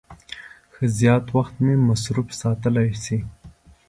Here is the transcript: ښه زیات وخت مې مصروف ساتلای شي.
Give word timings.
ښه 0.73 0.85
زیات 0.99 1.25
وخت 1.35 1.55
مې 1.63 1.75
مصروف 1.89 2.27
ساتلای 2.41 2.89
شي. 3.03 3.17